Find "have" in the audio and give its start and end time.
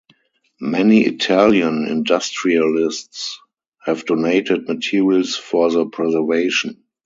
3.85-4.03